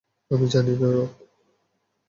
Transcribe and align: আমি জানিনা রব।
আমি 0.31 0.45
জানিনা 0.53 0.87
রব। 0.95 1.09